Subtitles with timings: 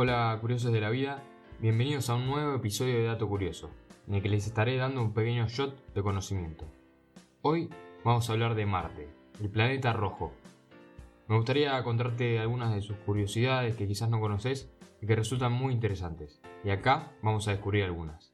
[0.00, 1.24] Hola curiosos de la vida,
[1.58, 3.68] bienvenidos a un nuevo episodio de Dato Curioso,
[4.06, 6.66] en el que les estaré dando un pequeño shot de conocimiento.
[7.42, 7.68] Hoy
[8.04, 9.08] vamos a hablar de Marte,
[9.40, 10.30] el planeta rojo.
[11.26, 14.72] Me gustaría contarte algunas de sus curiosidades que quizás no conoces
[15.02, 18.32] y que resultan muy interesantes, y acá vamos a descubrir algunas.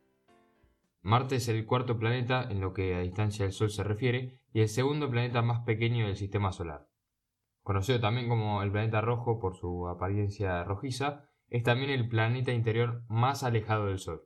[1.01, 4.61] Marte es el cuarto planeta en lo que a distancia del Sol se refiere y
[4.61, 6.91] el segundo planeta más pequeño del sistema solar.
[7.63, 13.05] Conocido también como el planeta rojo por su apariencia rojiza, es también el planeta interior
[13.07, 14.23] más alejado del Sol.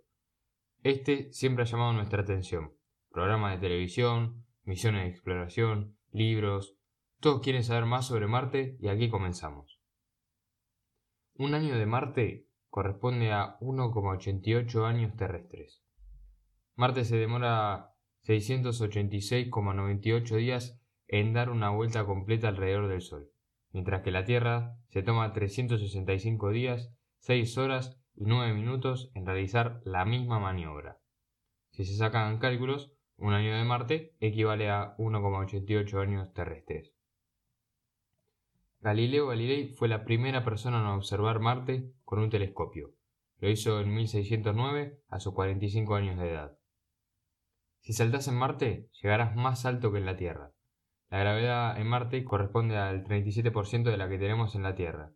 [0.82, 2.72] Este siempre ha llamado nuestra atención.
[3.10, 6.78] Programas de televisión, misiones de exploración, libros,
[7.20, 9.78] todos quieren saber más sobre Marte y aquí comenzamos.
[11.34, 15.84] Un año de Marte corresponde a 1,88 años terrestres.
[16.76, 17.90] Marte se demora
[18.24, 23.30] 686,98 días en dar una vuelta completa alrededor del Sol,
[23.72, 29.80] mientras que la Tierra se toma 365 días, 6 horas y 9 minutos en realizar
[29.84, 30.98] la misma maniobra.
[31.70, 36.94] Si se sacan cálculos, un año de Marte equivale a 1,88 años terrestres.
[38.80, 42.94] Galileo Galilei fue la primera persona en observar Marte con un telescopio.
[43.38, 46.58] Lo hizo en 1609 a sus 45 años de edad.
[47.80, 50.52] Si saltas en Marte, llegarás más alto que en la Tierra.
[51.10, 55.12] La gravedad en Marte corresponde al 37% de la que tenemos en la Tierra.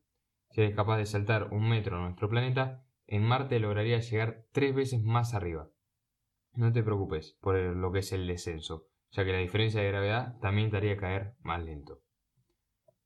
[0.52, 4.74] Si eres capaz de saltar un metro en nuestro planeta, en Marte lograrías llegar tres
[4.74, 5.70] veces más arriba.
[6.54, 10.38] No te preocupes por lo que es el descenso, ya que la diferencia de gravedad
[10.40, 12.00] también te haría caer más lento.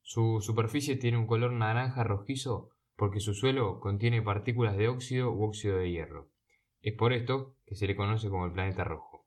[0.01, 5.43] Su superficie tiene un color naranja rojizo porque su suelo contiene partículas de óxido u
[5.43, 6.29] óxido de hierro.
[6.81, 9.25] Es por esto que se le conoce como el planeta rojo.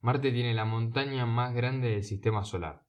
[0.00, 2.84] Marte tiene la montaña más grande del sistema solar.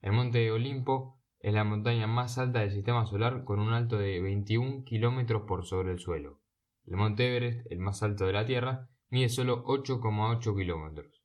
[0.00, 4.18] El monte Olimpo es la montaña más alta del sistema solar con un alto de
[4.18, 6.40] 21 kilómetros por sobre el suelo.
[6.86, 11.22] El monte Everest, el más alto de la Tierra, mide solo 8,8 kilómetros.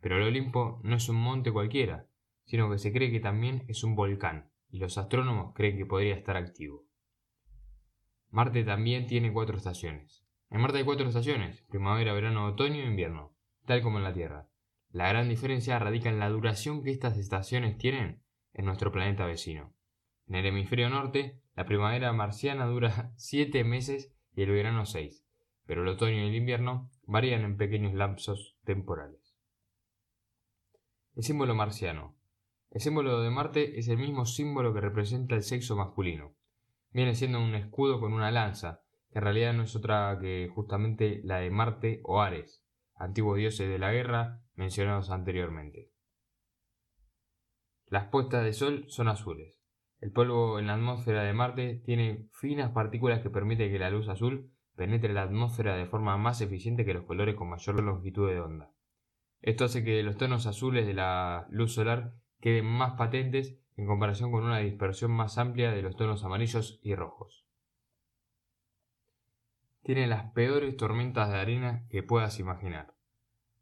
[0.00, 2.06] Pero el Olimpo no es un monte cualquiera,
[2.46, 6.14] sino que se cree que también es un volcán, y los astrónomos creen que podría
[6.14, 6.86] estar activo.
[8.30, 10.24] Marte también tiene cuatro estaciones.
[10.48, 13.34] En Marte hay cuatro estaciones, primavera, verano, otoño e invierno
[13.66, 14.48] tal como en la Tierra.
[14.90, 18.23] La gran diferencia radica en la duración que estas estaciones tienen
[18.54, 19.74] en nuestro planeta vecino.
[20.26, 25.26] En el hemisferio norte, la primavera marciana dura 7 meses y el verano 6,
[25.66, 29.36] pero el otoño y el invierno varían en pequeños lapsos temporales.
[31.14, 32.16] El símbolo marciano.
[32.70, 36.34] El símbolo de Marte es el mismo símbolo que representa el sexo masculino.
[36.90, 38.82] Viene siendo un escudo con una lanza,
[39.12, 42.64] que en realidad no es otra que justamente la de Marte o Ares,
[42.96, 45.93] antiguos dioses de la guerra mencionados anteriormente.
[47.94, 49.62] Las puestas de sol son azules.
[50.00, 54.08] El polvo en la atmósfera de Marte tiene finas partículas que permiten que la luz
[54.08, 58.40] azul penetre la atmósfera de forma más eficiente que los colores con mayor longitud de
[58.40, 58.72] onda.
[59.42, 64.32] Esto hace que los tonos azules de la luz solar queden más patentes en comparación
[64.32, 67.46] con una dispersión más amplia de los tonos amarillos y rojos
[69.84, 72.94] tiene las peores tormentas de arena que puedas imaginar.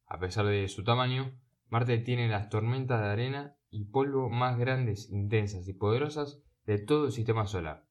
[0.07, 1.33] A pesar de su tamaño,
[1.69, 7.07] Marte tiene las tormentas de arena y polvo más grandes, intensas y poderosas de todo
[7.07, 7.85] el sistema solar.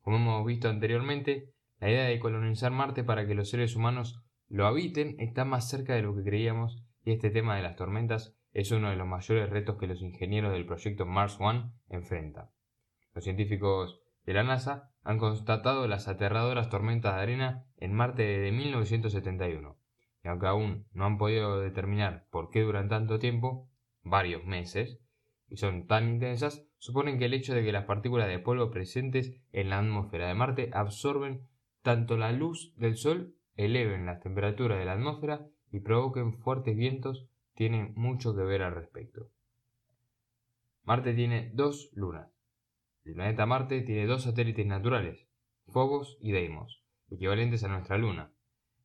[0.00, 4.66] Como hemos visto anteriormente, la idea de colonizar Marte para que los seres humanos lo
[4.66, 8.72] habiten está más cerca de lo que creíamos y este tema de las tormentas es
[8.72, 12.48] uno de los mayores retos que los ingenieros del proyecto Mars One enfrentan.
[13.14, 18.52] Los científicos de la NASA han constatado las aterradoras tormentas de arena en Marte desde
[18.52, 19.76] 1971,
[20.24, 23.68] y aunque aún no han podido determinar por qué duran tanto tiempo,
[24.02, 25.00] varios meses,
[25.48, 29.34] y son tan intensas, suponen que el hecho de que las partículas de polvo presentes
[29.52, 31.46] en la atmósfera de Marte absorben
[31.82, 37.26] tanto la luz del Sol, eleven las temperaturas de la atmósfera y provoquen fuertes vientos
[37.54, 39.30] tiene mucho que ver al respecto.
[40.84, 42.30] Marte tiene dos lunas,
[43.08, 45.26] el planeta Marte tiene dos satélites naturales,
[45.66, 48.32] Phobos y Deimos, equivalentes a nuestra Luna.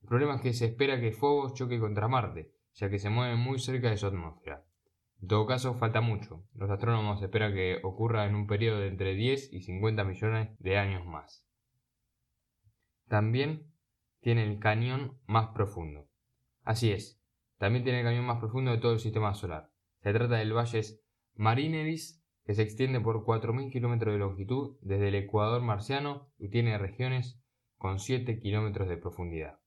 [0.01, 3.36] El problema es que se espera que Phobos choque contra Marte, ya que se mueve
[3.36, 4.63] muy cerca de su atmósfera.
[5.23, 6.43] En todo caso, falta mucho.
[6.53, 10.77] Los astrónomos esperan que ocurra en un periodo de entre 10 y 50 millones de
[10.77, 11.47] años más.
[13.07, 13.71] También
[14.19, 16.09] tiene el cañón más profundo.
[16.63, 17.23] Así es,
[17.57, 19.71] también tiene el cañón más profundo de todo el sistema solar.
[20.01, 20.81] Se trata del Valle
[21.35, 26.77] Marineris que se extiende por 4.000 kilómetros de longitud desde el ecuador marciano y tiene
[26.77, 27.41] regiones
[27.77, 29.57] con 7 kilómetros de profundidad.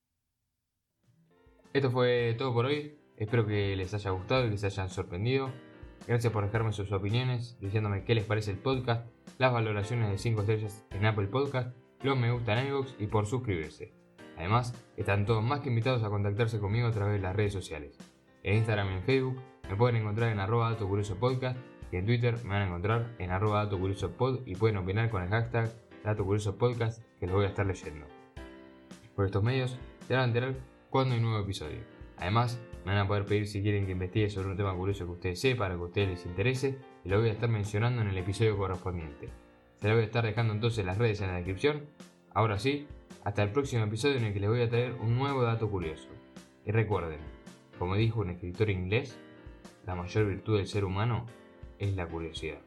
[1.72, 5.50] Esto fue todo por hoy, espero que les haya gustado y que se hayan sorprendido.
[6.06, 9.06] Gracias por dejarme sus opiniones, diciéndome qué les parece el podcast,
[9.38, 13.26] las valoraciones de 5 estrellas en Apple Podcast los me gusta en iVoox y por
[13.26, 13.92] suscribirse.
[14.36, 17.98] Además, están todos más que invitados a contactarse conmigo a través de las redes sociales.
[18.42, 20.76] En Instagram y en Facebook me pueden encontrar en arroba
[21.92, 23.68] y en Twitter me van a encontrar en arroba
[24.44, 25.72] y pueden opinar con el hashtag
[26.04, 28.06] dato curioso podcast que los voy a estar leyendo.
[29.14, 30.54] Por estos medios se van a enterar
[30.90, 31.80] cuando hay nuevo episodio.
[32.18, 35.10] Además, me van a poder pedir si quieren que investigue sobre un tema curioso que
[35.10, 38.06] ustedes sepan o que a ustedes les interese y lo voy a estar mencionando en
[38.06, 39.28] el episodio correspondiente.
[39.74, 41.86] Se lo voy a estar dejando entonces las redes en la descripción.
[42.32, 42.86] Ahora sí,
[43.24, 46.06] hasta el próximo episodio en el que les voy a traer un nuevo dato curioso.
[46.64, 47.18] Y recuerden,
[47.76, 49.18] como dijo un escritor inglés,
[49.84, 51.26] la mayor virtud del ser humano
[51.80, 52.60] es la curiosidad.